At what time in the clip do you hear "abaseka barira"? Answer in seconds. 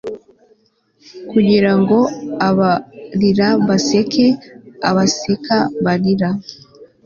4.89-6.29